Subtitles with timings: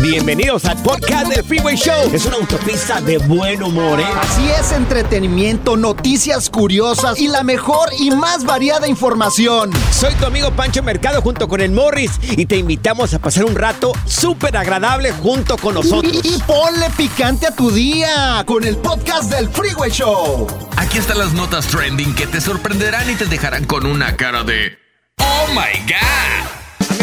[0.00, 2.10] Bienvenidos al podcast del Freeway Show.
[2.12, 4.04] Es una autopista de buen humor, ¿eh?
[4.20, 9.70] Así es, entretenimiento, noticias curiosas y la mejor y más variada información.
[9.90, 13.54] Soy tu amigo Pancho Mercado junto con el Morris y te invitamos a pasar un
[13.54, 16.12] rato súper agradable junto con nosotros.
[16.24, 20.46] Y, y ponle picante a tu día con el podcast del Freeway Show.
[20.76, 24.78] Aquí están las notas trending que te sorprenderán y te dejarán con una cara de
[25.18, 26.55] ¡Oh my God!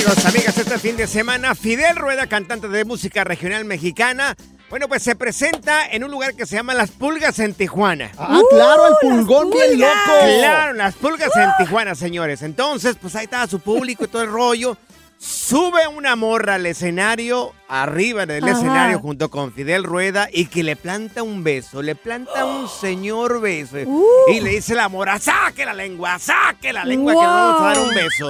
[0.04, 4.36] Amigos, amigas, este fin de semana, Fidel Rueda, cantante de música regional mexicana,
[4.70, 8.12] bueno, pues se presenta en un lugar que se llama Las Pulgas en Tijuana.
[8.18, 9.94] Ah, claro, el pulgón bien loco.
[10.40, 12.42] Claro, Las Pulgas en Tijuana, señores.
[12.42, 14.76] Entonces, pues ahí estaba su público y todo el rollo.
[15.20, 18.58] Sube una morra al escenario, arriba del Ajá.
[18.58, 23.40] escenario junto con Fidel Rueda y que le planta un beso, le planta un señor
[23.40, 23.78] beso.
[23.86, 24.04] Uh.
[24.34, 27.64] Y le dice la morra, saque la lengua, saque la lengua que le vamos a
[27.64, 28.30] dar un beso.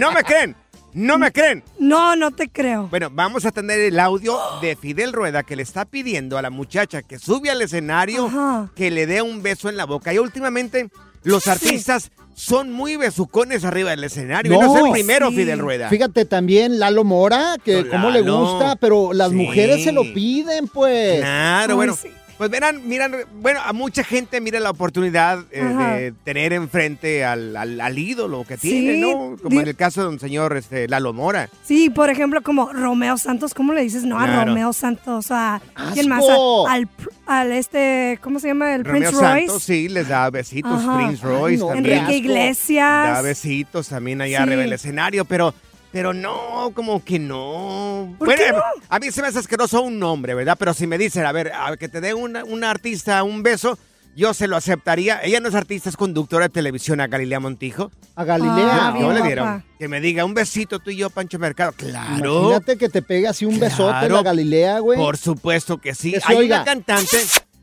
[0.00, 0.54] ¿No me creen?
[0.94, 1.64] ¿No me creen?
[1.78, 2.86] No, no te creo.
[2.88, 6.50] Bueno, vamos a tener el audio de Fidel Rueda que le está pidiendo a la
[6.50, 8.70] muchacha que sube al escenario Ajá.
[8.76, 10.14] que le dé un beso en la boca.
[10.14, 10.88] Y últimamente
[11.24, 14.52] los artistas son muy besucones arriba del escenario.
[14.54, 15.36] y no es el primero, sí.
[15.36, 15.88] Fidel Rueda.
[15.88, 18.38] Fíjate también Lalo Mora, que Don cómo le Lalo.
[18.40, 19.34] gusta, pero las Sí.
[19.36, 21.18] mujeres se lo piden, pues.
[21.20, 21.98] Claro, Ay, bueno.
[22.36, 27.56] Pues verán, miran, bueno, a mucha gente mira la oportunidad eh, de tener enfrente al,
[27.56, 29.36] al- al ídolo que Sí, tiene, ¿no?
[29.40, 31.48] Como en el caso de un señor este, Lalo Mora.
[31.64, 34.02] Sí, por ejemplo, como Romeo Santos, ¿cómo le dices?
[34.04, 34.44] No a.
[34.44, 35.60] Romeo Santos, a
[35.92, 36.24] quién más,
[36.68, 38.74] al, pr- al este, ¿cómo se llama?
[38.74, 39.46] El Romeo Prince Royce.
[39.46, 40.72] Santos, sí, les da besitos.
[40.82, 40.96] Ajá.
[41.06, 41.98] Prince Royce no, también.
[41.98, 42.16] Enrique.
[42.16, 43.14] Iglesias.
[43.14, 44.42] Da besitos también allá Sí.
[44.42, 45.54] arriba del escenario, pero,
[45.94, 48.16] pero no, como que no.
[48.18, 48.60] ¿Por qué no?
[48.88, 50.56] a mí se me hace asqueroso un nombre, ¿verdad?
[50.58, 53.78] Pero si me dicen, a ver, a que te dé una, una artista un beso,
[54.16, 55.20] yo se lo aceptaría.
[55.22, 57.92] Ella no es artista, es conductora de televisión a Galilea Montijo.
[58.16, 58.88] A Galilea.
[58.88, 61.70] Ah, yo bien le dieron que me diga un besito tú y yo, Pancho Mercado.
[61.76, 62.40] Claro.
[62.40, 64.16] Imagínate que te pegue así un besote Claro.
[64.16, 64.98] la Galilea, güey.
[64.98, 66.10] Por supuesto que sí.
[66.10, 66.56] Que Hay oiga.
[66.56, 67.18] una cantante,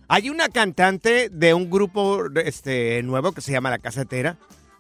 [0.07, 4.37] hay una cantante de un grupo este nuevo que se llama La Casetera.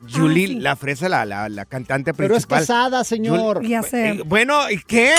[0.09, 0.55] Julie Ah, sí.
[0.59, 2.59] La Fresa, la, la, la cantante Pero es principal.
[2.59, 3.65] casada, señor.
[3.67, 4.09] Ya sé.
[4.09, 5.13] Eh, bueno, ¿y qué?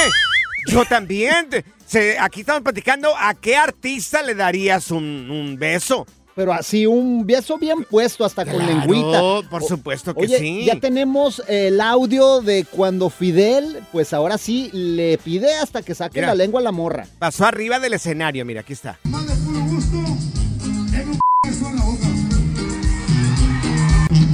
[0.69, 1.48] Yo también.
[1.87, 6.06] Se- aquí estamos platicando a qué artista le darías un, un beso.
[6.34, 9.20] Pero así un beso bien puesto, hasta con lengüita.
[9.50, 10.65] por supuesto que Oye, sí.
[10.65, 16.20] ya tenemos el audio de cuando Fidel, pues ahora sí, le pide hasta que saque
[16.20, 16.28] Mira.
[16.28, 17.06] la lengua a la morra.
[17.19, 18.99] Pasó arriba del escenario, mira, aquí está.
[19.04, 19.34] Mande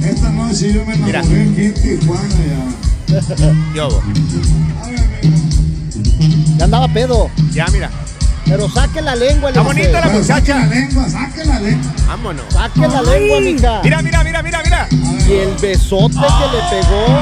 [0.09, 1.19] Esta noche yo me Mira.
[1.19, 2.65] enamoré aquí en Tijuana ya.
[3.75, 4.01] Yo,
[6.57, 7.29] Ya andaba pedo.
[7.51, 7.89] ya, mira.
[8.45, 10.59] Pero saque la lengua, le Está bonita la Pero saque muchacha.
[10.59, 11.91] la lengua, saque la lengua.
[12.07, 12.45] Vámonos.
[12.51, 13.05] Saque la Ay.
[13.19, 13.81] lengua, mija.
[13.83, 14.87] Mira, mira, mira, mira, mira.
[15.27, 17.19] Y el besote que le pegó.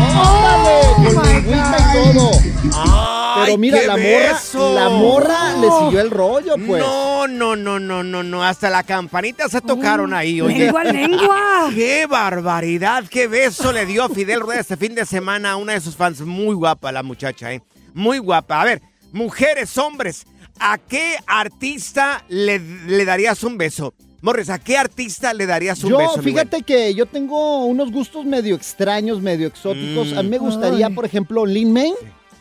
[0.00, 2.30] Oh con my lengüita y todo.
[2.74, 4.74] Ay, Pero mira, qué la morra, beso.
[4.74, 6.82] la morra le siguió el rollo, pues.
[6.82, 8.44] No, no, no, no, no, no.
[8.44, 10.58] Hasta la campanita se tocaron ahí, oye.
[10.58, 11.70] Lengua, lengua.
[11.74, 13.04] ¡Qué barbaridad!
[13.08, 16.20] ¡Qué beso le dio Fidel Rueda este fin de semana a una de sus fans!
[16.20, 17.62] Muy guapa la muchacha, ¿eh?
[17.94, 18.60] Muy guapa.
[18.60, 20.26] A ver, mujeres, hombres,
[20.58, 23.94] ¿a qué artista le, le darías un beso?
[24.20, 26.16] Morris, ¿a qué artista le darías un Yo, beso?
[26.18, 30.12] mi fíjate que yo tengo unos gustos medio extraños, medio exóticos.
[30.12, 30.18] Mm.
[30.18, 30.92] A mí me gustaría, Ay.
[30.94, 31.92] por ejemplo, Lin May.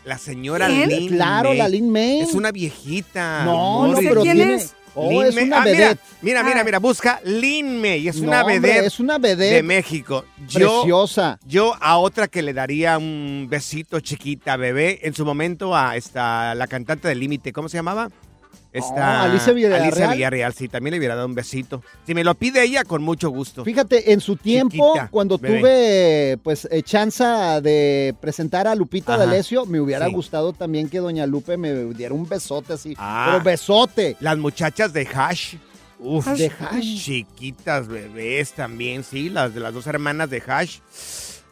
[0.04, 0.90] La señora ¿Quién?
[0.90, 1.58] Lin Claro, May.
[1.60, 2.22] la Lin May.
[2.22, 3.44] Es una viejita.
[3.46, 4.74] No, no, No sé pero quién tiene, es.
[4.96, 5.44] Oh, Lin es May.
[5.44, 6.02] una Ah, mira, vedette.
[6.24, 6.64] mira, mira, Ah.
[6.64, 8.08] mira, busca Lin May.
[8.08, 10.26] Es No, una hombre, vedette es una de México.
[10.48, 11.38] Yo, preciosa.
[11.46, 16.56] yo a otra que le daría un besito chiquita, bebé, en su momento a esta,
[16.56, 18.10] la cantante del límite, ¿cómo se llamaba?
[18.78, 19.82] Esta, Oh, Alicia Villarreal.
[19.84, 21.84] Alicia Villarreal, sí, también le hubiera dado un besito.
[22.06, 23.64] Si me lo pide ella, con mucho gusto.
[23.64, 25.60] Fíjate, en su tiempo, Chiquita, cuando bebé.
[25.60, 27.24] tuve pues eh, chance
[27.62, 29.26] de presentar a Lupita Ajá.
[29.26, 30.14] D'Alessio, me hubiera Sí.
[30.14, 32.94] gustado también que Doña Lupe me diera un besote así.
[32.98, 33.30] Ah.
[33.32, 34.16] Pero besote.
[34.20, 35.56] Las muchachas de Hash.
[36.00, 37.04] Uf, De Hash.
[37.04, 40.78] chiquitas bebés también, sí, las de las dos hermanas de Hash.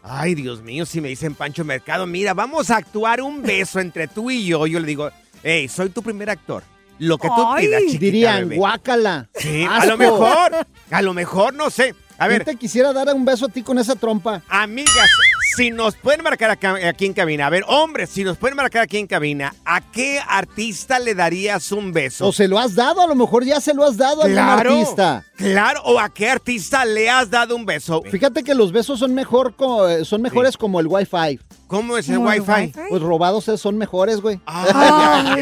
[0.04, 4.08] Ay, Dios mío, si me dicen Pancho Mercado, mira, vamos a actuar un beso entre
[4.08, 4.68] tú y yo.
[4.68, 5.10] Yo le digo,
[5.42, 6.62] hey, soy tu primer actor.
[7.00, 7.66] Lo que tú Ay.
[7.68, 8.56] pidas, chiquita Dirían, bebé.
[8.58, 9.30] guácala.
[9.36, 10.52] Sí, a lo mejor,
[10.92, 11.94] a lo mejor, no sé.
[12.18, 14.42] A ¿Quién ver, te quisiera dar un beso a ti con esa trompa?
[14.48, 15.10] amigas,
[15.58, 18.98] si nos pueden marcar aquí en cabina, a ver, hombres, si nos pueden marcar aquí
[18.98, 22.28] en cabina, ¿a qué artista le darías un beso?
[22.28, 23.02] ¿O se lo has dado?
[23.02, 25.26] A lo mejor ya se lo has dado a algún artista.
[25.36, 28.02] Claro, o a qué artista le has dado un beso.
[28.10, 29.54] Fíjate que los besos son mejor
[29.90, 31.38] eh, son mejores como el Wi-Fi.
[31.68, 32.52] ¿Cómo es el ¿Cómo el wifi?
[32.52, 32.80] Wi-Fi?
[32.90, 34.40] Pues robados es- son mejores, güey.
[34.46, 35.42] Ay.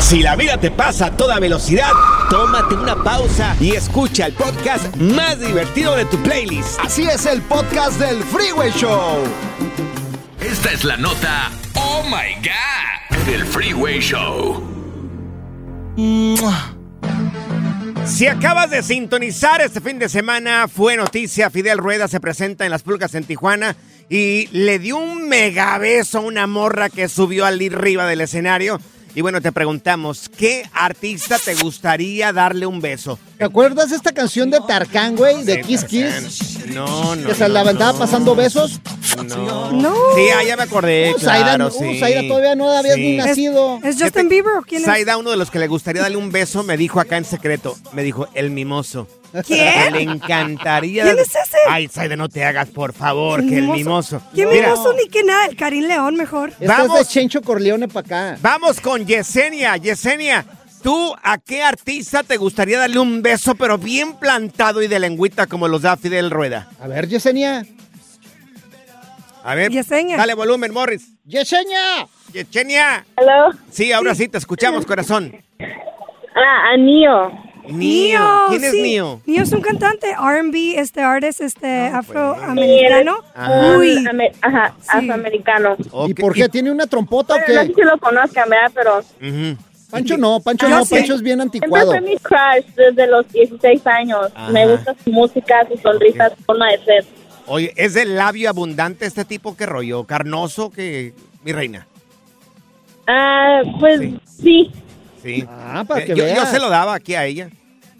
[0.00, 1.92] Si la vida te pasa a toda velocidad,
[2.30, 6.80] tómate una pausa y escucha el podcast más divertido de tu playlist.
[6.80, 9.24] Así es el podcast del Freeway Show.
[10.40, 14.62] Esta es la nota Oh My God del Freeway Show.
[18.06, 22.70] Si acabas de sintonizar este fin de semana, fue noticia, Fidel Rueda se presenta en
[22.70, 23.76] las pulgas en Tijuana
[24.08, 28.80] y le dio un mega beso a una morra que subió al arriba del escenario.
[29.18, 33.18] Y bueno, te preguntamos, ¿qué artista te gustaría darle un beso?
[33.36, 35.42] ¿Te acuerdas de esta canción de Tarkan, güey?
[35.42, 36.57] De Kiss Kiss.
[36.72, 37.28] No, no.
[37.28, 38.80] Que se no, la andaba no, pasando besos.
[39.26, 39.72] No.
[39.72, 39.94] No.
[40.14, 41.98] Sí, ah, ya me acordé, claro, sí.
[41.98, 43.00] Zaida todavía no habías Sí.
[43.00, 43.80] ni nacido.
[43.82, 44.86] ¿Es Justin Bieber o quién es?
[44.86, 47.76] Zaida, uno de los que le gustaría darle un beso, me dijo acá en secreto,
[47.92, 49.08] me dijo, el mimoso.
[49.46, 49.92] ¿Quién?
[49.92, 51.04] Le encantaría.
[51.04, 51.58] ¿Quién es ese?
[51.68, 54.22] Ay, Zaida, no te hagas, por favor, que el mimoso.
[54.34, 55.46] ¿Quién Mira, mimoso ni que nada?
[55.46, 56.50] El Karim León mejor.
[56.50, 56.98] Este Vamos.
[57.00, 58.38] es de Chencho Corleone para acá.
[58.40, 59.76] Vamos con Yesenia.
[59.76, 60.46] Yesenia,
[60.82, 65.46] ¿tú a qué artista te gustaría darle un beso, pero bien plantado y de lengüita
[65.46, 66.68] como los da Fidel Rueda?
[66.80, 67.64] A ver, Yesenia.
[69.44, 70.16] A ver, Yesenia.
[70.16, 71.12] dale volumen, Morris.
[71.24, 72.06] ¡Yesenia!
[72.32, 73.04] Yesenia.
[73.16, 73.50] Hello.
[73.70, 75.34] Sí, ahora sí, te escuchamos, corazón.
[76.34, 77.32] Ah, a Nio.
[77.70, 78.20] Nio.
[78.48, 78.82] ¿Quién es sí.
[78.82, 79.20] Nio?
[79.26, 83.18] Nio es un cantante R&B, este artist, este Ah, afroamericano.
[83.34, 83.76] Ajá.
[83.78, 84.04] Uy,
[84.40, 84.88] Ajá, Sí.
[84.90, 85.76] afroamericano.
[86.06, 86.48] ¿Y por qué?
[86.48, 87.74] ¿Tiene una trompota o Bueno, no sé qué?
[87.74, 88.72] si lo conozcan, ¿verdad?
[88.74, 89.56] Pero Ujú.
[89.90, 90.94] Pancho no, Pancho no, sí.
[90.96, 91.90] Pancho es bien siempre anticuado.
[91.92, 94.30] fue mi crush desde los 16 años.
[94.34, 94.50] Ajá.
[94.50, 97.04] Me gusta su música, su sonrisa, su forma de ser.
[97.46, 99.56] Oye, ¿es del labio abundante este tipo?
[99.56, 100.04] ¿Qué rollo?
[100.04, 101.86] ¿Carnoso que mi reina?
[103.06, 104.18] Ah, pues Sí.
[104.42, 104.70] sí.
[105.22, 105.44] Sí.
[105.48, 107.48] Ah, para Eh, que yo, yo se lo daba aquí a ella.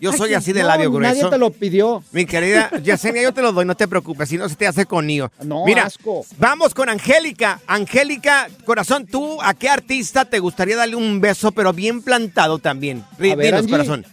[0.01, 1.15] Yo soy así de No, labio grueso.
[1.15, 2.03] Nadie te lo pidió.
[2.13, 4.87] Mi querida Yesenia, yo te lo doy, no te preocupes, si no se te hace
[4.87, 5.31] conmigo.
[5.45, 6.25] No, Mira, asco.
[6.39, 7.61] vamos con Angélica.
[7.67, 13.05] Angélica, corazón, ¿tú a qué artista te gustaría darle un beso, pero bien plantado también?
[13.19, 13.71] Ver, Dinos, Angie.
[13.73, 14.07] corazón.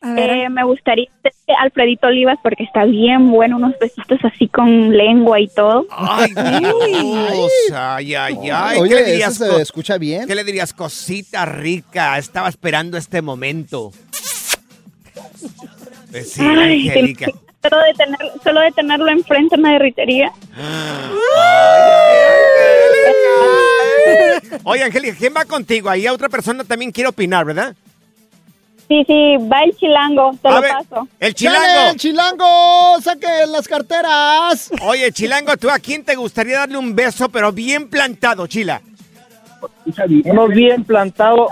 [0.00, 0.30] a ver.
[0.30, 1.06] Eh, me gustaría
[1.60, 5.86] Alfredito Olivas porque está bien bueno, unos besitos así con lengua y todo.
[5.90, 8.78] Ay, Dios, ay, ay, ay.
[8.80, 10.26] Oye, ¿Qué, le eso dirías, se escucha bien.
[10.26, 10.72] ¿Qué le dirías?
[10.72, 13.92] Cosita rica, estaba esperando este momento.
[16.10, 17.26] Pues sí, Ay, Angélica.
[17.62, 20.32] Solo de, tener, solo de tenerlo enfrente me derritería.
[24.64, 25.88] Oye, Angélica, ¿quién va contigo?
[25.88, 27.74] Ahí otra persona también quiere opinar, ¿verdad?
[28.88, 31.08] Sí, sí, va el chilango, te A lo ver, paso.
[31.18, 31.90] el ¡Sale, chilango.
[31.92, 33.00] el chilango!
[33.00, 34.70] ¡Saquen las carteras!
[34.82, 38.82] Oye, Chilango, ¿tú a quién te gustaría darle un beso, pero bien plantado, Chila?
[40.24, 41.48] Uno bien plantado,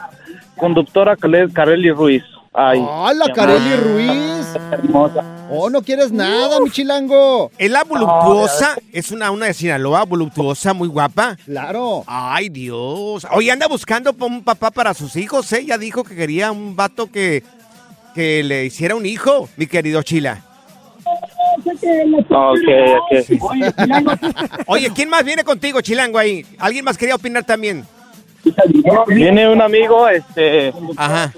[0.57, 2.25] conductora Kareli Ruiz.
[2.53, 4.57] Ay, ¡Hola, qué Kareli Ruiz!
[4.73, 5.25] hermosa.
[5.53, 7.53] ¡Oh, no quieres nada, mi chilango!
[7.57, 8.77] ¿Es la voluptuosa?
[8.93, 11.37] ¿Es una, una de Sinaloa, voluptuosa, muy guapa?
[11.45, 12.03] Claro.
[12.09, 13.25] Ay, Dios.
[13.33, 15.65] Oye, anda buscando un papá para sus hijos, ¿eh?
[15.65, 17.45] Ya dijo que quería un vato que,
[18.17, 20.43] que le hiciera un hijo, mi querido Chila.
[22.31, 23.55] Ok, ok.
[24.67, 26.45] Oye, ¿quién más viene contigo, Chilango, ahí?
[26.59, 27.87] ¿Alguien más quería opinar también?
[29.07, 30.73] Viene un amigo, este...
[30.97, 31.33] Ajá.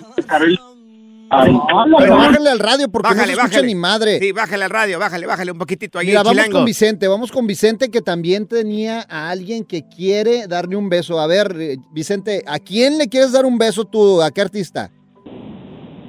[1.35, 1.57] Ay,
[1.99, 3.67] Pero bájale al radio porque no se escucha bájale.
[3.67, 4.19] ni madre.
[4.19, 6.59] Sí, bájale al radio, bájale, bájale un poquitito ahí, Mira, vamos Chilango.
[6.59, 11.19] con Vicente, vamos con Vicente que también tenía a alguien que quiere darle un beso.
[11.21, 14.21] A ver, eh, Vicente, ¿a quién le quieres dar un beso tú?
[14.21, 14.91] ¿A qué artista?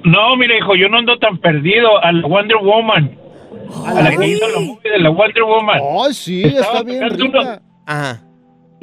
[0.04, 1.96] No, mire, hijo, yo no ando tan perdido.
[2.04, 3.18] A la Wonder Woman.
[3.86, 5.80] A la que hizo la movie de la Wonder Woman.
[6.06, 7.24] Ay, sí, Estaba está bien rica.
[7.40, 8.23] unos- Ajá.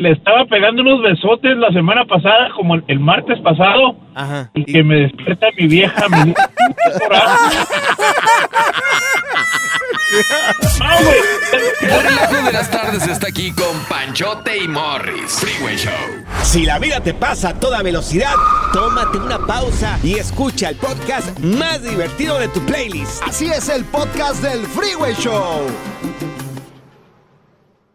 [0.01, 4.49] Le estaba pegando unos besotes la semana pasada, como el, el martes pasado, Ajá.
[4.53, 6.05] y que me despierta mi vieja.
[6.09, 6.33] Mi...
[11.81, 15.39] El relajo de las tardes está aquí con Panchote y Morris.
[15.39, 15.93] Freeway Show.
[16.43, 18.33] Si la vida te pasa a toda velocidad,
[18.73, 23.23] tómate una pausa y escucha el podcast más divertido de tu playlist.
[23.23, 25.67] Así es el podcast del Freeway Show.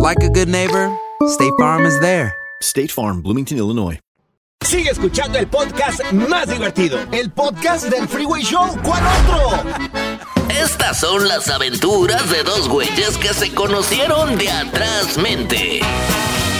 [0.00, 0.90] like a good neighbor,
[1.28, 2.34] State Farm is there.
[2.62, 3.98] State Farm, Bloomington, Illinois.
[4.64, 6.98] Sigue escuchando el podcast más divertido.
[7.12, 8.76] El podcast del Freeway Show.
[8.82, 9.64] ¿Cuál otro?
[10.62, 15.80] Estas son las aventuras de dos güeyes que se conocieron de atrás mente.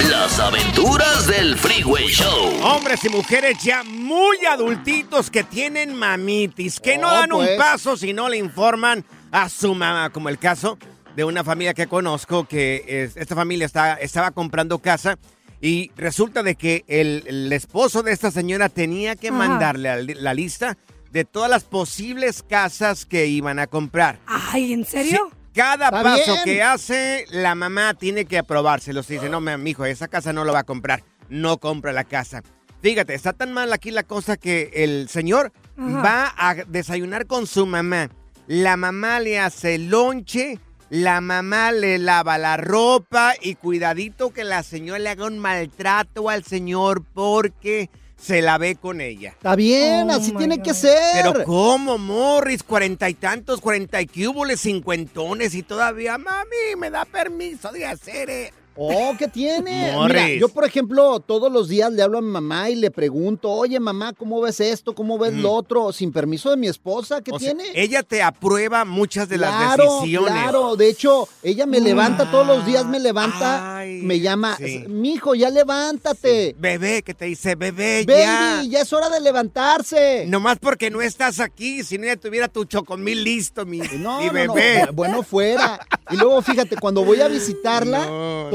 [0.08, 2.50] Las aventuras del Freeway Show.
[2.64, 7.50] Hombres y mujeres ya muy adultitos que tienen mamitis, que no Oh, dan pues.
[7.50, 10.78] un paso si no le informan a su mamá, como el caso
[11.16, 15.18] de una familia que conozco, que es- esta familia está- estaba comprando casa
[15.60, 19.36] y resulta de que el, el esposo de esta señora tenía que Ajá.
[19.36, 20.76] mandarle la, li- la lista
[21.10, 24.20] de todas las posibles casas que iban a comprar.
[24.26, 25.28] Ay, ¿en serio?
[25.32, 26.44] Sí, cada paso bien.
[26.44, 29.02] que hace, la mamá tiene que aprobárselo.
[29.02, 31.02] Si dice, no, mi hijo, esa casa no lo va a comprar.
[31.28, 32.42] No compra la casa.
[32.80, 36.02] Fíjate, está tan mal aquí la cosa que el señor Ajá.
[36.02, 38.08] va a desayunar con su mamá.
[38.46, 40.58] La mamá le hace lonche,
[40.90, 46.28] la mamá le lava la ropa y cuidadito que la señora le haga un maltrato
[46.28, 47.88] al señor porque
[48.20, 49.30] se la ve con ella.
[49.30, 50.64] Está bien, Oh así tiene God.
[50.64, 50.98] que ser.
[51.14, 52.62] Pero ¿cómo, Morris?
[52.62, 58.28] Cuarenta y tantos, cuarenta y cúboles, cincuentones y todavía, mami, me da permiso de hacer
[58.28, 58.52] eh.
[58.76, 59.92] Oh, ¿qué tiene?
[60.06, 63.50] Mira, yo, por ejemplo, todos los días le hablo a mi mamá y le pregunto,
[63.50, 64.94] oye, mamá, ¿cómo ves esto?
[64.94, 65.92] ¿Cómo ves lo otro?
[65.92, 67.38] Sin permiso de mi esposa, ¿qué Mm.
[67.38, 67.70] Sea, tiene?
[67.74, 70.32] ella te aprueba muchas de las decisiones.
[70.32, 70.76] claro.
[70.76, 74.84] De hecho, ella me levanta todos los días, me levanta, me llama, sí.
[74.88, 76.54] mijo, ya levántate.
[76.58, 78.62] Bebé, que te dice, bebé, Baby, ya.
[78.68, 78.80] ya.
[78.80, 80.24] es hora de levantarse.
[80.26, 84.26] Nomás porque no estás aquí, si no ya tuviera tu chocomil listo, mi, No, mi
[84.26, 84.84] no, no, bebé.
[84.86, 85.80] bu- Bueno, fuera.
[86.10, 88.06] Y luego, fíjate, cuando voy a visitarla,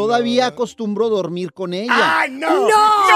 [0.06, 2.20] todavía acostumbro dormir con ella.
[2.22, 2.68] ¡Ay, no!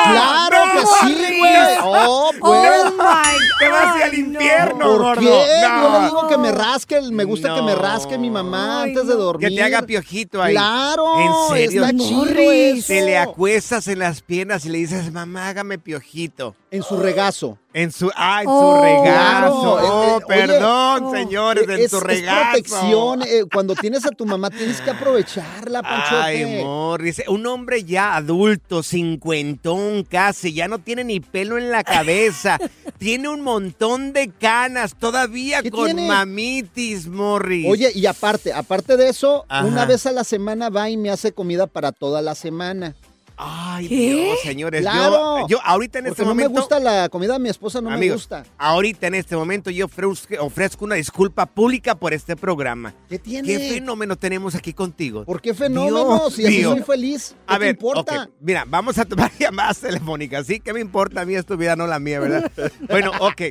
[0.05, 1.77] ¡Claro que sí, güey!
[1.83, 2.69] ¡Oh, pues!
[2.85, 5.21] Oh my ¡Te vas al infierno, ¿Por gordo!
[5.21, 5.45] qué?
[5.61, 5.99] Yo No.
[5.99, 7.79] le digo que me rasque, me gusta que me No.
[7.79, 9.19] rasque mi mamá Ay, antes de no.
[9.19, 9.49] dormir.
[9.49, 10.53] Que te haga piojito ahí.
[10.53, 11.85] Claro, ¿En serio?
[11.85, 12.87] está chido eso.
[12.87, 16.55] Te le acuestas en las piernas y le dices, mamá, hágame piojito.
[16.71, 17.57] En su regazo.
[17.73, 18.75] En su, ah, en Oh.
[18.77, 19.03] su regazo.
[19.03, 21.11] Claro, Oh, eh, eh, oye, perdón, oh.
[21.11, 22.41] señores, en es, su es regazo.
[22.51, 23.21] protección.
[23.23, 26.15] eh, cuando tienes a tu mamá tienes que aprovecharla, Panchote.
[26.21, 26.43] Ay,
[26.79, 32.57] Morris, un hombre ya adulto, cincuentón casi, ya no tiene ni pelo en la cabeza,
[32.97, 36.07] tiene un montón de canas, todavía ¿Qué con tiene?
[36.07, 37.67] mamitis, Morris.
[37.67, 39.65] Oye, y aparte, aparte de eso, Ajá.
[39.67, 42.95] una vez a la semana va y me hace comida para toda la semana.
[43.41, 43.95] Ay, ¿Qué?
[43.95, 45.47] Dios, señores, yo- Claro.
[45.47, 46.49] yo, ahorita en este no momento...
[46.51, 48.43] me gusta la comida de mi esposa, no me gusta.
[48.57, 52.93] ahorita en este momento yo ofrezco, ofrezco una disculpa pública por este programa.
[53.07, 53.47] ¿Qué tiene?
[53.47, 55.23] ¿Qué fenómeno tenemos aquí contigo?
[55.23, 56.17] ¿Por qué fenómeno?
[56.19, 56.71] Dios si mío.
[56.71, 57.29] soy feliz.
[57.29, 58.29] ¿Qué A te ver, importa?
[58.41, 60.59] mira, vamos a tomar llamadas telefónicas, ¿sí?
[60.59, 61.35] ¿Qué me importa a mí?
[61.35, 62.51] Es tu vida, no la mía, ¿verdad?
[62.89, 63.41] bueno, ok.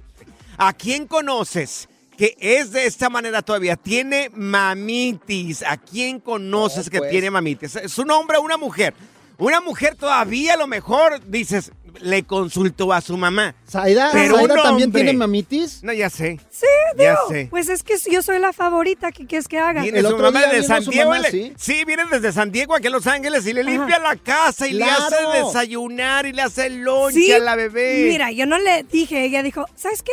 [0.58, 3.76] ¿A quién conoces que es de esta manera todavía?
[3.76, 5.62] Tiene mamitis.
[5.62, 7.10] ¿A quién conoces No, que pues.
[7.10, 7.76] tiene mamitis?
[7.76, 8.92] ¿Es un hombre o una mujer?
[9.38, 13.54] Una mujer todavía a lo mejor dices, le consultó a su mamá.
[13.68, 15.82] Zaida, Pero Zaida un también hombre- tiene mamitis.
[15.84, 16.40] No, ya sé.
[16.50, 16.66] Sí,
[16.96, 17.46] Ya digo, sé.
[17.50, 19.82] pues es que yo soy la favorita, ¿qué quieres que haga?
[19.82, 21.10] Viene El su otro mamá día de vino San Diego.
[21.10, 21.52] mamá, y le- sí.
[21.56, 24.72] sí, viene desde San Diego aquí a Los Ángeles y le limpia la casa y
[24.72, 28.06] le hace desayunar y le hace lonche Sí, a la bebé.
[28.10, 30.12] Mira, yo no le dije, ella dijo, ¿sabes qué?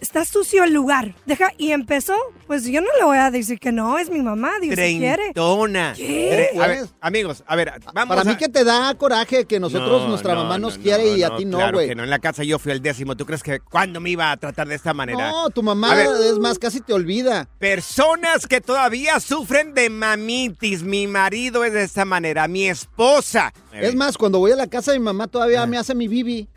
[0.00, 1.14] Está sucio el lugar.
[1.24, 2.14] Deja, y empezó,
[2.46, 5.32] pues yo no le voy a decir que no, es mi mamá, digo, si quiere.
[5.32, 5.94] Treintona.
[5.96, 6.50] ¿Qué?
[6.60, 8.32] A ver, amigos, a ver, vamos Para a...
[8.32, 11.16] mí que te da coraje que nosotros, No, nuestra no, mamá no, nos no, quiere
[11.16, 11.88] y a ti no, claro güey.
[11.88, 13.16] que no, en la casa yo fui el décimo.
[13.16, 15.30] ¿Tú crees que cuándo me iba a tratar de esta manera?
[15.30, 16.06] No, tu mamá ver.
[16.06, 17.48] es más, casi te olvida.
[17.58, 20.82] Personas que todavía sufren de mamitis.
[20.82, 22.46] Mi marido es de esta manera.
[22.46, 23.52] Mi esposa.
[23.72, 26.48] Es más, cuando voy a la casa de mi mamá todavía me hace mi bibi.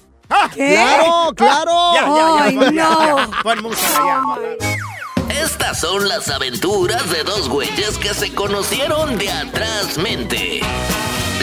[0.54, 0.74] ¿Qué?
[0.74, 1.94] ¡Claro, claro!
[1.94, 3.18] Ya, ya, ya, no.
[3.18, 3.88] ya, pon música,
[5.30, 5.42] ya.
[5.42, 10.62] Estas son las aventuras de dos güeyes que se conocieron de atrás mente.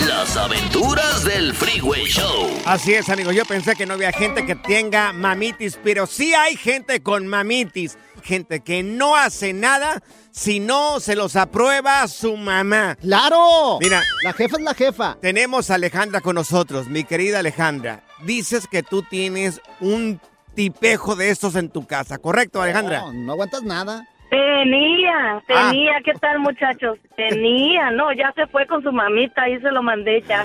[0.07, 2.49] Las aventuras del Freeway Show.
[2.67, 3.35] Así es, amigos.
[3.35, 7.99] Yo pensé que no había gente que tenga mamitis, pero sí hay gente con mamitis.
[8.23, 12.97] Gente que no hace nada si no se los aprueba su mamá.
[13.01, 13.79] ¡Claro!
[13.81, 15.17] Mira, La jefa es la jefa.
[15.21, 18.05] tenemos a Alejandra con nosotros, mi querida Alejandra.
[18.25, 20.21] Dices que tú tienes un
[20.55, 23.01] tipejo de estos en tu casa, ¿correcto, Alejandra?
[23.01, 24.07] No, no aguantas nada.
[24.31, 25.43] Tenía, Ah.
[25.47, 26.99] tenía, ¿qué tal muchachos?
[27.17, 30.45] Tenía, no, ya se fue con su mamita, ahí se lo mandé ya.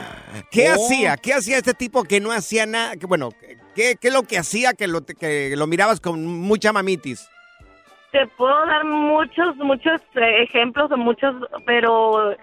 [0.51, 0.74] ¿Qué Oh.
[0.74, 1.18] hacía?
[1.18, 2.96] ¿Qué hacía este tipo que no hacía nada?
[2.96, 3.30] Que, bueno,
[3.75, 7.27] ¿qué, ¿qué es lo que hacía que lo, que lo mirabas con mucha mamitis?
[8.12, 11.34] Te puedo dar muchos, muchos eh, ejemplos, muchos,
[11.65, 12.36] pero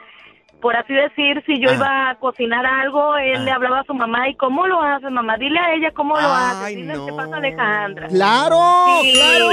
[0.60, 1.74] por así decir, si yo Ah.
[1.74, 3.44] iba a cocinar algo, él Ah.
[3.44, 5.36] le hablaba a su mamá, ¿y cómo lo hace, mamá?
[5.36, 7.06] Dile a ella cómo lo hace, dile no.
[7.06, 8.08] qué pasa, Alejandra.
[8.08, 8.58] ¡Claro,
[9.02, 9.12] Sí.
[9.14, 9.48] claro!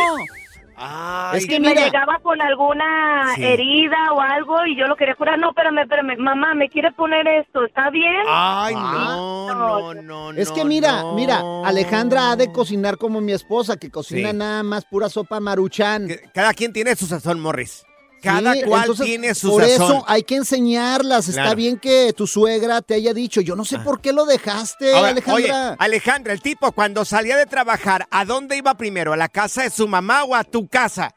[0.79, 3.43] Ay, Es que Si me mira, llegaba con alguna Sí.
[3.43, 7.27] herida o algo y yo lo quería curar, no, espérame, espérame, mamá, ¿me quiere poner
[7.27, 7.65] esto?
[7.65, 8.13] ¿Está bien?
[8.27, 9.15] Ay, Ah.
[9.17, 11.13] no, no, no, es no, que mira, no.
[11.15, 14.37] mira, Alejandra ha de cocinar como mi esposa, que cocina Sí.
[14.37, 16.09] nada más pura sopa maruchan.
[16.31, 17.83] Cada quien tiene su sazón, Morris.
[18.21, 19.85] Cada Sí, cual entonces, tiene su Por sazón.
[19.85, 21.27] eso hay que enseñarlas.
[21.29, 21.55] Está Claro.
[21.57, 23.41] bien que tu suegra te haya dicho.
[23.41, 25.33] Yo no sé por qué lo dejaste, Ahora, Alejandra.
[25.35, 29.13] Oye, Alejandra, el tipo cuando salía de trabajar, ¿a dónde iba primero?
[29.13, 31.11] ¿A la casa de su mamá o a tu casa?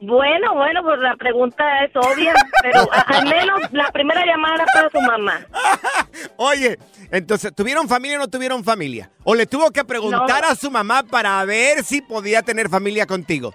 [0.00, 4.66] Bueno, bueno, pues la pregunta es obvia, pero a- al menos la primera llamada era
[4.66, 5.46] para su mamá.
[6.36, 6.78] Oye,
[7.10, 9.10] entonces, ¿tuvieron familia o no tuvieron familia?
[9.24, 10.48] ¿O le tuvo que preguntar No.
[10.48, 13.54] a su mamá para ver si podía tener familia contigo?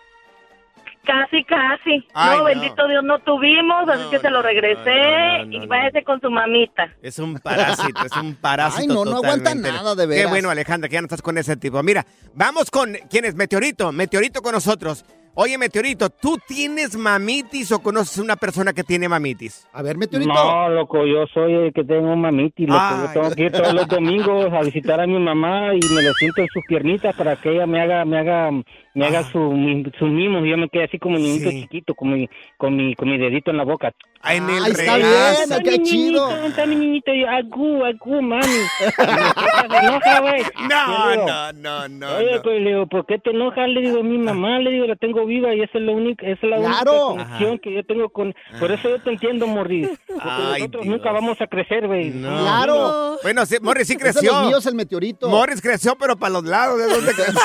[1.04, 2.06] Casi, casi.
[2.14, 2.44] Ay, no, no.
[2.44, 6.94] bendito Dios, no tuvimos, así que se lo regresé y váyase con su mamita.
[7.02, 8.82] Es un parásito, es un parásito.
[8.82, 10.30] Ay, no, no aguanta nada, de Qué veras.
[10.30, 11.82] bueno, Alejandra, que ya no estás con ese tipo.
[11.82, 13.34] Mira, vamos con, ¿quién es?
[13.36, 15.04] Meteorito, Meteorito con nosotros.
[15.34, 19.66] Oye, Meteorito, ¿tú tienes mamitis o conoces una persona que tiene mamitis?
[19.72, 20.32] A ver, Meteorito.
[20.34, 22.80] No, loco, yo soy el que tengo mamitis, loco.
[22.82, 23.08] Ay.
[23.08, 26.12] Yo tengo que ir todos los domingos a visitar a mi mamá y me le
[26.20, 28.52] siento en sus piernitas para que ella me haga, me haga,
[28.94, 31.62] me haga su, mi- sus mimos y yo me quedé así como niñito Sí.
[31.62, 33.94] chiquito, con mi, con mi, con mi dedito en la boca.
[34.24, 36.28] Ah, En el Ay, está bien, qué chido.
[36.30, 38.44] niñito, está mi niñito, yo, agú, agú, mami.
[38.96, 40.42] Se enoja, güey.
[40.70, 42.18] No, no, no, no.
[42.18, 42.42] Oye, no.
[42.44, 43.68] pues le digo, ¿por qué te enojas?
[43.70, 46.40] Le digo, mi mamá, le digo, la tengo viva y esa es la única, esa
[46.46, 47.08] es la Claro.
[47.10, 49.90] única conexión que yo tengo con, por eso yo te entiendo, Morris.
[50.08, 50.96] Porque Ay, nosotros Dios.
[50.98, 52.10] nunca vamos a crecer, güey.
[52.12, 52.30] No.
[52.42, 53.18] Claro.
[53.24, 54.32] Bueno, sí, Morris sí Es creció.
[54.34, 55.30] los míos el meteorito.
[55.30, 56.78] Morris creció, pero para los lados.
[56.80, 57.34] ¿De dónde creció?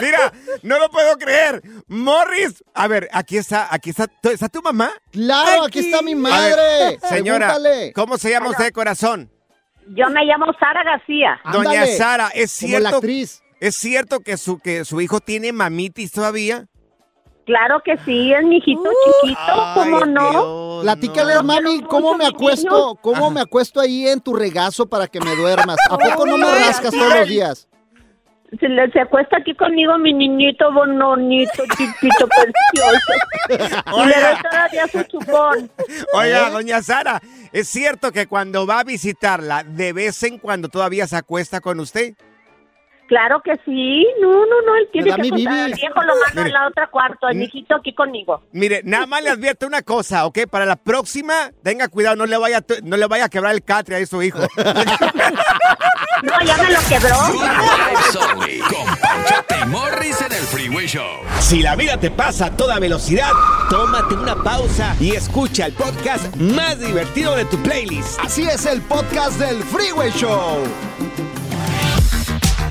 [0.00, 1.62] Mira, no lo puedo creer.
[1.88, 4.90] Morris, a ver, aquí está, aquí está, ¿está tu mamá?
[5.12, 6.98] Claro, aquí, está mi ver, madre.
[7.08, 7.92] señora, Pregúntale.
[7.94, 9.30] ¿cómo se llama usted de corazón?
[9.88, 11.40] Yo me llamo Sara García.
[11.52, 13.42] Doña Ándale, Sara, ¿es Como la cierto, actriz.
[13.60, 16.66] ¿Es cierto que su, que su hijo tiene mamitis todavía?
[17.46, 18.82] Claro que sí, es mi hijito
[19.22, 19.40] chiquito,
[19.74, 20.30] ¿cómo Ay, no?
[20.30, 21.42] Dios, Platícale, no.
[21.42, 22.94] mami, ¿cómo me acuesto?
[23.00, 25.76] ¿Cómo me acuesto ahí en tu regazo para que me duermas?
[25.90, 27.66] ¿A poco no me rascas todos los días?
[28.58, 33.12] Se, le- se acuesta aquí conmigo mi niñito bononito, chiquito, precioso.
[33.50, 34.30] Y le Oiga.
[34.32, 35.70] doy todavía su chupón.
[36.14, 36.50] Oiga, ¿Eh?
[36.52, 37.20] doña Sara,
[37.52, 41.80] ¿es cierto que cuando va a visitarla, de vez en cuando todavía se acuesta con
[41.80, 42.14] usted?
[43.10, 44.06] Claro que sí.
[44.20, 45.44] No, no, no, él tiene que bibi.
[45.44, 48.40] al viejo, lo mando en la otra cuarto, el mijito aquí conmigo.
[48.52, 50.46] Mire, nada más le advierto una cosa, ¿ok?
[50.48, 53.96] Para la próxima, tenga cuidado, no le vaya, no le vaya a quebrar el catre
[53.96, 54.38] a su hijo.
[56.22, 57.16] No, ya me lo quebró.
[59.48, 61.22] Con Morris en el Freeway Show.
[61.38, 63.30] Si la vida te pasa a toda velocidad,
[63.70, 68.20] tómate una pausa y escucha el podcast más divertido de tu playlist.
[68.20, 70.62] Así es el podcast del Freeway Show.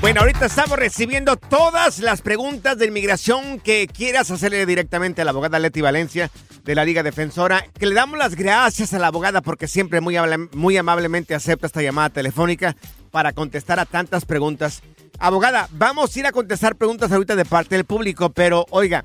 [0.00, 5.32] Bueno, ahorita estamos recibiendo todas las preguntas de inmigración que quieras hacerle directamente a la
[5.32, 6.30] abogada Leti Valencia
[6.64, 7.66] de la Liga Defensora.
[7.78, 10.16] Que le damos las gracias a la abogada porque siempre muy,
[10.52, 12.76] muy amablemente acepta esta llamada telefónica
[13.10, 14.82] para contestar a tantas preguntas.
[15.18, 19.04] Abogada, vamos a ir a contestar preguntas ahorita de parte del público, pero oiga,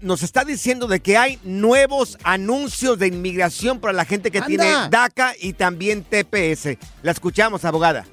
[0.00, 4.46] nos está diciendo de que hay nuevos anuncios de inmigración para la gente que ¡Anda!
[4.46, 6.78] tiene DACA y también TPS.
[7.02, 8.06] La escuchamos, abogada.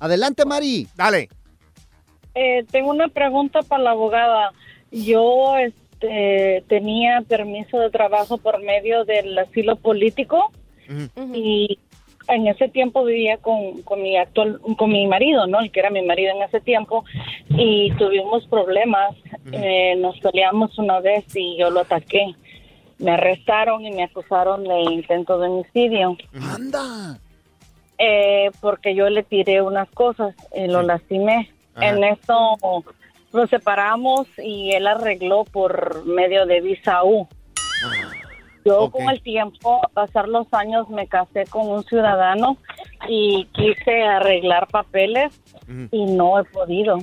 [0.00, 0.86] Adelante, Mari.
[0.94, 1.30] Dale.
[2.34, 4.52] Eh, tengo una pregunta para la abogada.
[4.92, 10.52] Yo este, tenía permiso de trabajo por medio del asilo político
[11.32, 11.78] y
[12.28, 15.60] en ese tiempo vivía con, con mi actual, con mi marido, ¿no?
[15.60, 17.04] El que era mi marido en ese tiempo
[17.48, 19.14] y tuvimos problemas.
[19.52, 22.34] Eh, nos peleamos una vez y yo lo ataqué.
[22.98, 26.16] Me arrestaron y me acusaron de intento de homicidio.
[26.34, 27.18] ¡Anda!
[27.98, 31.50] Eh, porque yo le tiré unas cosas y lo lastimé.
[31.74, 31.90] Ajá.
[31.90, 32.56] En esto
[33.32, 37.28] nos separamos y él arregló por medio de visa U.
[38.64, 42.56] Yo con el tiempo, pasar los años, me casé con un ciudadano
[43.08, 45.32] y quise arreglar papeles
[45.90, 46.98] y no he podido.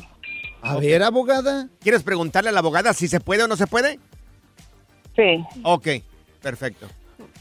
[0.61, 1.67] A ver, abogada.
[1.79, 3.99] ¿Quieres preguntarle a la abogada si se puede o no se puede?
[5.15, 5.43] Sí.
[5.63, 5.87] Ok,
[6.41, 6.87] perfecto.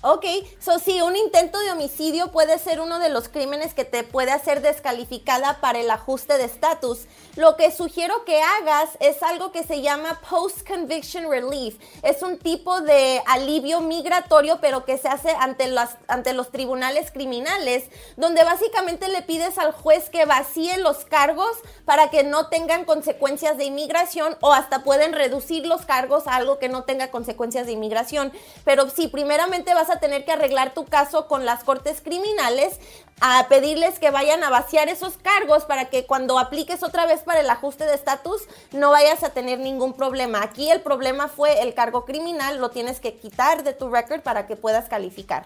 [0.02, 0.24] Ok,
[0.58, 4.30] so sí, un intento de homicidio puede ser uno de los crímenes que te puede
[4.30, 7.00] hacer descalificada para el ajuste de estatus.
[7.36, 11.76] Lo que sugiero que hagas es algo que se llama Post-Conviction Relief.
[12.02, 17.10] Es un tipo de alivio migratorio, pero que se hace ante, las, ante los tribunales
[17.10, 17.84] criminales,
[18.16, 23.58] donde básicamente le pides al juez que vacíe los cargos para que no tengan consecuencias
[23.58, 27.72] de inmigración o hasta pueden reducir los cargos a algo que no tenga consecuencias de
[27.72, 28.32] inmigración.
[28.64, 32.79] Pero sí, primeramente vas a tener que arreglar tu caso con las cortes criminales,
[33.20, 37.40] a pedirles que vayan a vaciar esos cargos para que cuando apliques otra vez para
[37.40, 40.42] el ajuste de estatus no vayas a tener ningún problema.
[40.42, 44.46] Aquí el problema fue el cargo criminal, lo tienes que quitar de tu record para
[44.46, 45.44] que puedas calificar.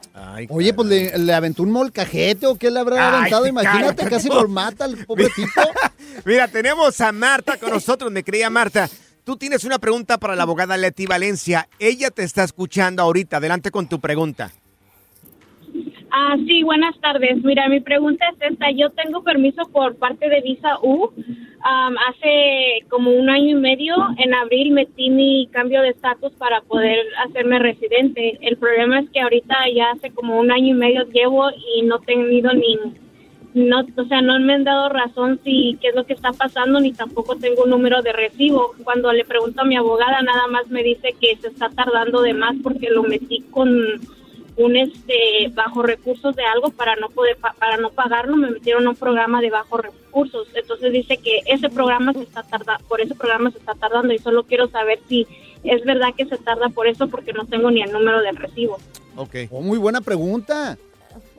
[0.50, 3.46] Oye, pues le, le aventó un molcajete o qué le habrá Ay, aventado.
[3.46, 5.60] Imagínate, casi lo mata el pobre tipo.
[6.24, 8.88] Mira, tenemos a Marta con nosotros, me creía Marta.
[9.24, 11.66] Tú tienes una pregunta para la abogada Leti Valencia.
[11.78, 13.38] Ella te está escuchando ahorita.
[13.38, 14.50] Adelante con tu pregunta.
[16.10, 17.42] Ah, sí, buenas tardes.
[17.42, 18.70] Mira, mi pregunta es esta.
[18.70, 21.10] Yo tengo permiso por parte de Visa U.
[21.62, 26.60] Am, hace como un año y medio, en abril, metí mi cambio de estatus para
[26.60, 28.38] poder hacerme residente.
[28.42, 31.96] El problema es que ahorita ya hace como un año y medio llevo y no
[31.96, 32.78] he tenido ni...
[33.54, 36.80] No, o sea, no me han dado razón si qué es lo que está pasando,
[36.80, 38.74] ni tampoco tengo un número de recibo.
[38.82, 42.34] Cuando le pregunto a mi abogada, nada más me dice que se está tardando de
[42.34, 43.70] más porque lo metí con
[44.56, 48.86] un este bajo recursos de algo para no poder pa- para no pagarlo me metieron
[48.86, 53.00] a un programa de bajos recursos entonces dice que ese programa se está tardando por
[53.00, 55.26] ese programa se está tardando y solo quiero saber si
[55.64, 58.78] es verdad que se tarda por eso porque no tengo ni el número del recibo
[59.16, 59.34] Ok.
[59.50, 60.78] Oh, muy buena pregunta.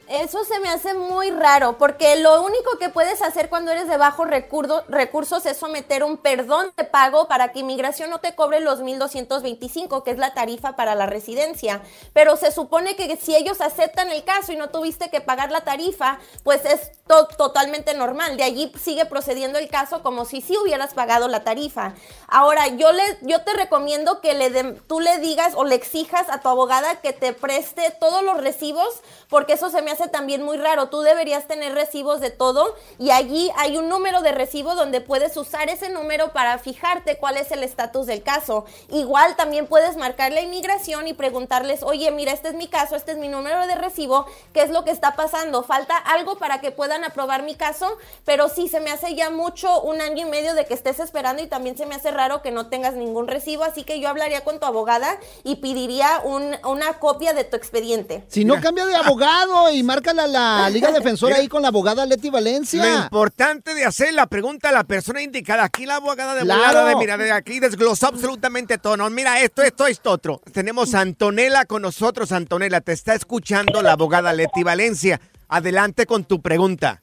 [0.07, 3.97] Eso se me hace muy raro, porque lo único que puedes hacer cuando eres de
[3.97, 8.59] bajos recurdo- recursos es someter un perdón de pago para que inmigración no te cobre
[8.59, 11.81] los 1.225, que es la tarifa para la residencia.
[12.13, 15.61] Pero se supone que si ellos aceptan el caso y no tuviste que pagar la
[15.61, 18.37] tarifa, pues es to- totalmente normal.
[18.37, 21.95] De allí sigue procediendo el caso como si sí hubieras pagado la tarifa.
[22.27, 24.51] Ahora, yo, le, yo te recomiendo que le
[24.87, 28.87] tú le digas o le exijas a tu abogada que te preste todos los recibos,
[29.29, 30.89] porque eso se me hace también muy raro.
[30.89, 35.35] Tú deberías tener recibos de todo y allí hay un número de recibo donde puedes
[35.37, 38.65] usar ese número para fijarte cuál es el estatus del caso.
[38.89, 43.13] Igual también puedes marcar la inmigración y preguntarles, oye, mira, este es mi caso, este
[43.13, 45.63] es mi número de recibo, ¿qué es lo que está pasando?
[45.63, 49.81] Falta algo para que puedan aprobar mi caso, pero sí se me hace ya mucho,
[49.81, 52.51] un año y medio de que estés esperando y también se me hace raro que
[52.51, 56.99] no tengas ningún recibo, así que yo hablaría con tu abogada y pediría un- una
[56.99, 58.23] copia de tu expediente.
[58.27, 62.27] Si no cambia de abogado y márcala la Liga Defensora ahí con la abogada Leti
[62.27, 62.83] Lo Valencia.
[63.03, 65.63] importante de hacer la pregunta a la persona indicada.
[65.63, 66.59] Aquí la abogada de Claro.
[66.61, 68.97] volada de mira, de aquí desglosó absolutamente todo.
[68.97, 70.41] No, mira esto, esto, esto, otro.
[70.51, 72.31] Tenemos a Antonella con nosotros.
[72.31, 75.21] Antonella, te está escuchando la abogada Leti Valencia.
[75.47, 76.99] Adelante con tu pregunta.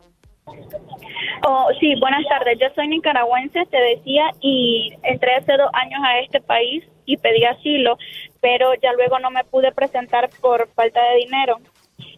[1.45, 2.59] Oh, sí, buenas tardes.
[2.61, 7.45] Yo soy nicaragüense, te decía, y entré hace dos años a este país y pedí
[7.45, 7.97] asilo,
[8.41, 11.59] pero ya luego no me pude presentar por falta de dinero.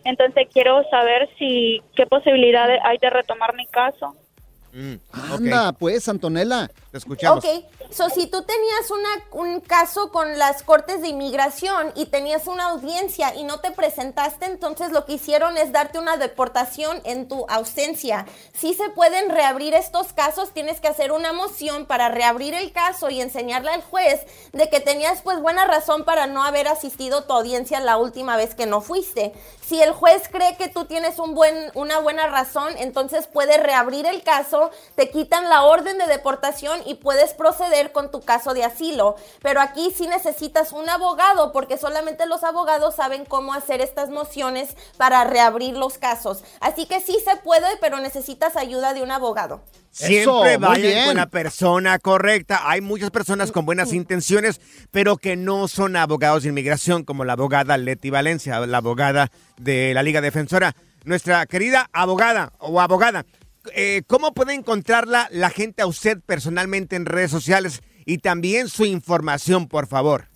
[0.05, 4.15] Entonces quiero saber si qué posibilidades hay de retomar mi caso.
[5.13, 6.69] Anda, pues, Antonella.
[6.95, 7.45] Te escuchamos.
[7.45, 12.47] Ok, so si tú tenías una, un caso con las cortes de inmigración y tenías
[12.47, 17.27] una audiencia y no te presentaste, entonces lo que hicieron es darte una deportación en
[17.27, 18.27] tu ausencia.
[18.53, 23.11] Si se pueden reabrir estos casos, tienes que hacer una moción para reabrir el caso
[23.11, 24.21] y enseñarle al juez
[24.53, 28.37] de que tenías pues buena razón para no haber asistido a tu audiencia la última
[28.37, 29.33] vez que no fuiste.
[29.67, 34.07] Si el juez cree que tú tienes un buen, una buena razón, entonces puede reabrir
[34.07, 38.65] el caso, te quitan la orden de deportación y puedes proceder con tu caso de
[38.65, 39.17] asilo.
[39.43, 44.77] Pero aquí sí necesitas un abogado porque solamente los abogados saben cómo hacer estas mociones
[44.97, 46.43] para reabrir los casos.
[46.61, 49.63] Así que sí se puede, pero necesitas ayuda de un abogado.
[49.91, 51.07] Siempre vayan bien.
[51.07, 52.69] con la persona correcta.
[52.69, 57.35] Hay muchas personas con buenas intenciones, pero que no son abogados de inmigración, como la
[57.35, 60.75] abogada Leti Valencia, la abogada de la Liga Defensora.
[61.05, 63.25] Nuestra querida abogada o abogada,
[63.75, 68.85] eh, ¿cómo puede encontrarla la gente a usted personalmente en redes sociales y también su
[68.85, 70.29] información, por favor?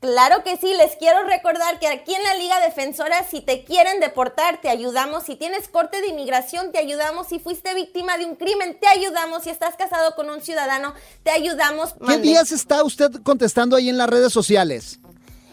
[0.00, 4.00] Claro que sí, les quiero recordar que aquí en la Liga Defensora, si te quieren
[4.00, 5.24] deportar, te ayudamos.
[5.24, 7.28] Si tienes corte de inmigración, te ayudamos.
[7.28, 9.42] Si fuiste víctima de un crimen, te ayudamos.
[9.42, 11.92] Si estás casado con un ciudadano, te ayudamos.
[11.92, 12.28] ¿Qué Mande.
[12.28, 15.00] días está usted contestando ahí en las redes sociales?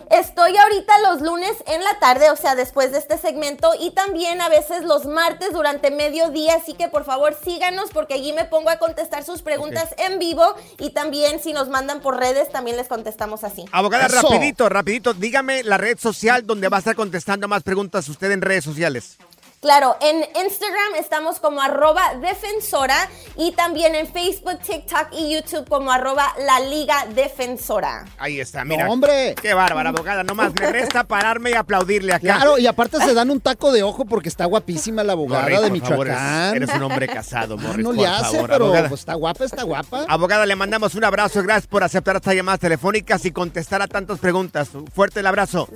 [0.10, 4.41] Estoy ahorita los lunes en la tarde, o sea, después de este segmento, y también
[4.41, 8.70] a veces los martes durante mediodía, así que por favor síganos porque allí me pongo
[8.70, 12.88] a contestar sus preguntas en vivo y también si nos mandan por redes también les
[12.88, 13.65] contestamos así.
[13.72, 14.22] Abogada, Eso.
[14.22, 18.41] rapidito, rapidito, dígame la red social donde va a estar contestando más preguntas usted en
[18.41, 19.17] redes sociales.
[19.60, 25.91] Claro, en Instagram estamos como arroba defensora y también en Facebook, TikTok y YouTube como
[25.91, 28.06] arroba la liga defensora.
[28.20, 28.86] Ahí está, mira.
[28.86, 29.34] No, hombre.
[29.41, 30.24] Qué bárbara, abogada.
[30.24, 32.22] Nomás me resta pararme y aplaudirle acá.
[32.36, 35.60] Claro, y aparte se dan un taco de ojo porque está guapísima la abogada Morris,
[35.74, 36.56] de favor, Michoacán.
[36.56, 38.89] eres, eres un hombre casado, Ah, Morris, no por le hace, favor, pero abogada.
[38.89, 40.06] pues, está guapa, está guapa.
[40.08, 41.41] Abogada, le mandamos un abrazo.
[41.41, 44.70] Gracias por aceptar estas llamadas telefónicas y contestar a tantas preguntas.
[44.93, 45.67] Fuerte el abrazo.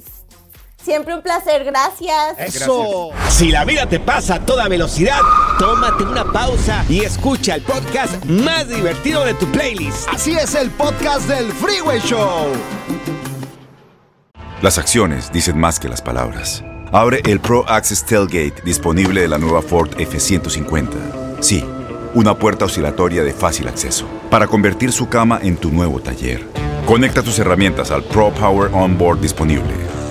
[0.83, 2.39] Siempre un placer, gracias.
[2.39, 3.11] Eso.
[3.29, 5.19] Si la vida te pasa a toda velocidad,
[5.59, 10.09] tómate una pausa y escucha el podcast más divertido de tu playlist.
[10.09, 12.47] Así es el podcast del Freeway Show.
[14.63, 16.63] Las acciones dicen más que las palabras.
[16.91, 21.41] Abre el Pro Access Tailgate disponible de la nueva Ford F-150.
[21.41, 21.63] Sí,
[22.15, 26.43] una puerta oscilatoria de fácil acceso para convertir su cama en tu nuevo taller.
[26.87, 29.90] Conecta tus herramientas al Pro Power Onboard disponible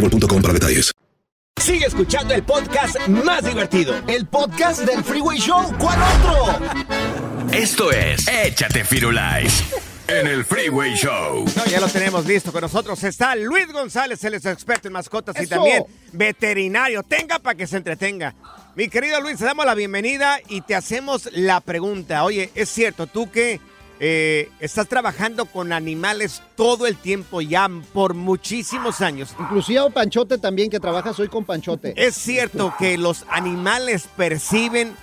[0.00, 0.92] boostmobile.com para detalles.
[1.60, 3.94] Sigue escuchando el podcast más divertido.
[4.06, 5.74] El podcast del Freeway Show.
[5.78, 6.66] ¿Cuál otro?
[7.52, 9.64] Esto es Échate Firulais
[10.06, 11.44] en el Freeway Show.
[11.56, 13.02] No, ya lo tenemos listo con nosotros.
[13.02, 17.02] Está Luis González, él es experto en mascotas y también veterinario.
[17.02, 18.34] Tenga para que se entretenga.
[18.76, 22.22] Mi querido Luis, te damos la bienvenida y te hacemos la pregunta.
[22.24, 23.60] Oye, es cierto, tú que
[24.00, 29.34] eh, estás trabajando con animales todo el tiempo ya por muchísimos años.
[29.38, 31.94] Inclusive Panchote también, que trabajas hoy con Panchote.
[31.96, 34.94] ¿Es cierto que los animales perciben,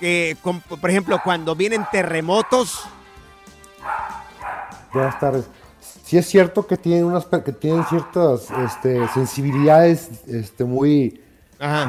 [0.00, 2.80] eh, con- por ejemplo, cuando vienen terremotos?
[4.92, 5.44] Buenas tardes.
[6.04, 11.20] Sí es cierto que tienen unas que tienen ciertas este, sensibilidades este, muy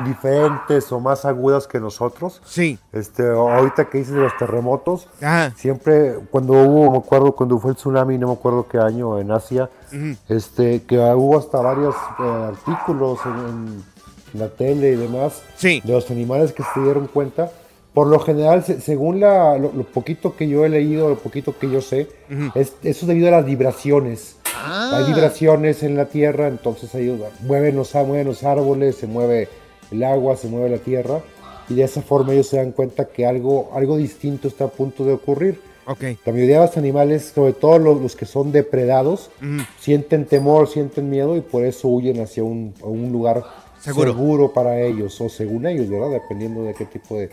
[0.05, 2.41] diferentes o más agudas que nosotros.
[2.45, 2.77] Sí.
[2.91, 5.51] Este, ahorita que dices de los terremotos, Ajá.
[5.55, 9.31] siempre cuando hubo, me acuerdo cuando fue el tsunami, no me acuerdo qué año en
[9.31, 10.15] Asia, Ujú.
[10.29, 13.83] este, que hubo hasta varios eh, artículos en,
[14.33, 15.41] en la tele y demás
[15.83, 17.51] de los animales que se dieron cuenta.
[17.93, 21.55] Por lo general, se- según la- lo, lo poquito que yo he leído, lo poquito
[21.57, 22.09] que yo sé,
[22.55, 24.37] es, eso es debido a las vibraciones.
[24.65, 29.49] Hay vibraciones en la tierra, entonces ellos mueven los, mueven los árboles, se mueve
[29.91, 31.21] el agua, se mueve la tierra,
[31.69, 35.05] y de esa forma ellos se dan cuenta que algo, algo distinto está a punto
[35.05, 35.59] de ocurrir.
[35.85, 36.03] Ok.
[36.25, 39.29] La mayoría de los animales, sobre todo los, los que son depredados,
[39.79, 43.43] sienten temor, sienten miedo y por eso huyen hacia un, a un lugar
[43.79, 44.11] Seguro.
[44.13, 44.53] seguro.
[44.53, 46.09] para ellos o según ellos, ¿verdad?
[46.11, 47.29] Dependiendo de qué tipo de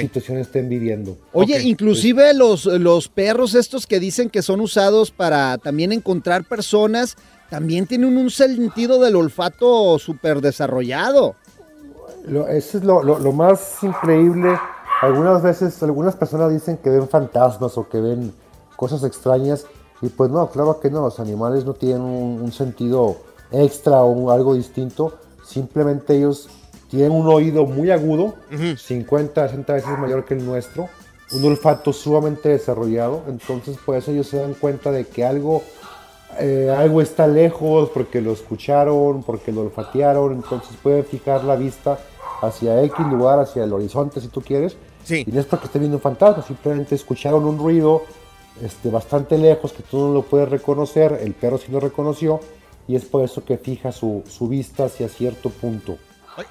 [0.00, 1.16] situación estén viviendo.
[1.32, 7.16] Oye, inclusive los, los perros estos que dicen que son usados para también encontrar personas,
[7.50, 11.36] también tienen un sentido del olfato súper desarrollado.
[12.28, 14.58] Lo- eso es lo, lo- lo más increíble.
[15.02, 18.32] Algunas veces, algunas personas dicen que ven fantasmas o que ven
[18.76, 19.66] cosas extrañas.
[20.02, 23.16] Y pues no, claro que no, los animales no tienen un, un sentido
[23.50, 25.14] extra o un- algo distinto.
[25.44, 26.48] Simplemente ellos
[26.90, 28.34] tienen un oído muy agudo,
[28.76, 30.88] 50, 60 veces mayor que el nuestro.
[31.32, 33.22] Un olfato sumamente desarrollado.
[33.28, 35.62] Entonces, por eso ellos se dan cuenta de que algo
[36.38, 41.98] eh, algo está lejos porque lo escucharon, porque lo olfatearon, entonces pueden fijar la vista
[42.40, 44.76] hacia X lugar, hacia el horizonte si tú quieres.
[45.04, 45.24] Sí.
[45.26, 48.02] Y no es porque esté viendo un fantasma, simplemente escucharon un ruido
[48.62, 52.40] este, bastante lejos que tú no lo puedes reconocer, el perro sí lo reconoció
[52.86, 55.98] y es por eso que fija su, su vista hacia cierto punto.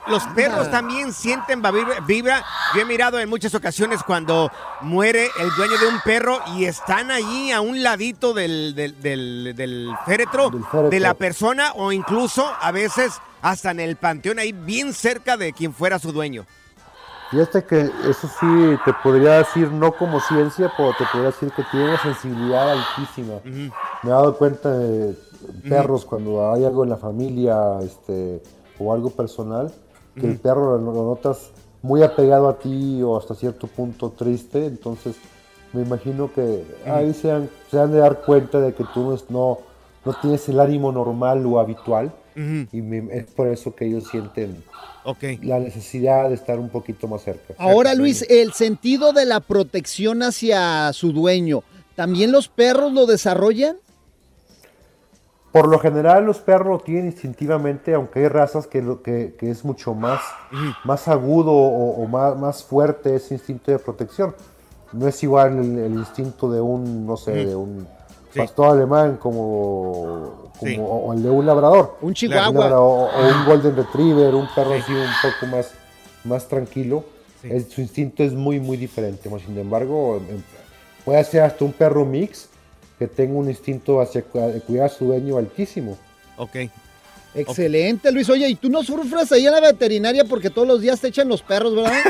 [0.08, 1.62] Los perros también sienten
[2.06, 2.44] vibra.
[2.76, 7.10] Yo he mirado en muchas ocasiones cuando muere el dueño de un perro y están
[7.12, 10.90] allí a un ladito del, del, del- del féretro, féretro.
[10.90, 15.54] de la persona o incluso a veces hasta en el panteón ahí bien cerca de
[15.54, 16.46] quien fuera su dueño.
[17.32, 21.64] Fíjate que eso sí te podría decir no como ciencia, pero te podría decir que
[21.72, 23.34] tiene una sensibilidad altísima.
[23.44, 23.70] Me
[24.06, 25.14] he dado cuenta de
[25.68, 28.42] perros cuando hay algo en la familia este,
[28.80, 29.72] o algo personal,
[30.16, 30.42] que el Ujú.
[30.42, 35.16] perro lo, lo notas muy apegado a ti o hasta cierto punto triste, entonces
[35.74, 39.60] me imagino que ahí se han, se han de dar cuenta de que tú no,
[40.06, 42.68] no, tienes el ánimo normal o habitual Ujú.
[42.72, 44.64] y me- es por eso que ellos sienten
[45.04, 45.24] Ok.
[45.44, 47.54] la necesidad de estar un poquito más cerca.
[47.58, 51.64] Ahora, Luis, el sentido de la protección hacia su dueño,
[51.96, 53.78] ¿también los perros lo desarrollan?
[55.60, 59.64] Por lo general los perros lo tienen instintivamente, aunque hay razas que, que, que es
[59.66, 60.20] mucho más,
[60.84, 64.36] más agudo o, o más, más fuerte ese instinto de protección.
[64.94, 67.50] No es igual el, el instinto de un, no sé, Ujú.
[67.50, 67.88] de un
[68.36, 70.78] pastor alemán como, como Sí.
[70.80, 71.98] o el de un labrador.
[72.02, 72.52] Un chihuahua.
[72.52, 75.72] labrador, o, o un golden retriever, un perro así un poco más,
[76.24, 77.04] más tranquilo.
[77.44, 79.30] El- su instinto es muy, muy diferente.
[79.46, 80.42] Sin embargo, em,
[81.06, 82.50] puede ser hasta un perro mix
[82.98, 85.98] que tenga un instinto hacia de cuidar a su dueño altísimo.
[86.38, 86.56] Ok.
[87.36, 88.30] Excelente, Luis.
[88.30, 91.28] Oye, ¿y tú no sufres ahí en la veterinaria porque todos los días te echan
[91.28, 91.94] los perros, verdad?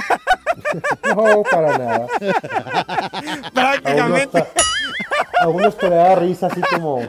[1.15, 2.07] No, para nada.
[3.53, 4.39] Prácticamente.
[4.39, 7.07] A algunos te le da risa así como...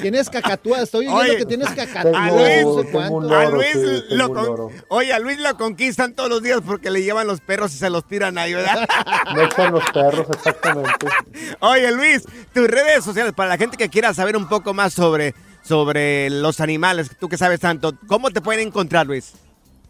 [0.00, 2.24] Tienes cacatúa, estoy oyendo Oye, que tienes cacatúa.
[2.24, 3.78] a Luis, tengo un a Luis sí,
[4.08, 4.70] tengo lo un con- loro.
[4.88, 7.90] Oye, a Luis lo conquistan todos los días porque le llevan los perros y se
[7.90, 8.86] los tiran ahí, ¿verdad?
[9.36, 11.06] Me echan los perros, exactamente.
[11.60, 12.22] Oye, Luis,
[12.52, 16.60] tus redes sociales para la gente que quiera saber un poco más sobre, sobre los
[16.60, 19.32] animales, tú que sabes tanto, ¿cómo te pueden encontrar, Luis?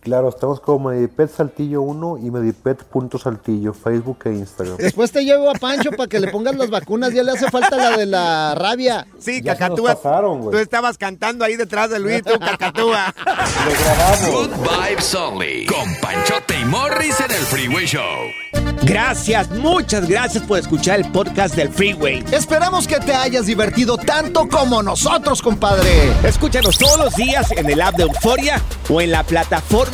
[0.04, 4.76] Claro, estamos como Medipet Saltillo 1 y Medipet.saltillo, Facebook e Instagram.
[4.76, 7.74] Después te llevo a Pancho para que le pongas las vacunas, ya le hace falta
[7.78, 9.06] la de la rabia.
[9.18, 9.94] Sí, Ya se nos Cacatúa.
[9.94, 10.50] pasaron, güey.
[10.52, 13.14] Tú estabas cantando ahí detrás de Luis, tú, Cacatúa.
[14.30, 15.64] Good vibes only.
[15.64, 18.02] Con Panchote y Morris en el Freeway Show.
[18.82, 22.22] Gracias, muchas gracias por escuchar el podcast del Freeway.
[22.30, 26.12] Esperamos que te hayas divertido tanto como nosotros, compadre.
[26.24, 29.93] Escúchanos todos los días en el app de Euforia o en la plataforma